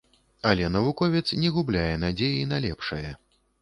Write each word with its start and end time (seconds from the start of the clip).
Але 0.51 0.69
навуковец 0.75 1.23
не 1.43 1.53
губляе 1.59 1.95
надзеі 2.09 2.43
на 2.53 2.57
лепшае. 2.69 3.09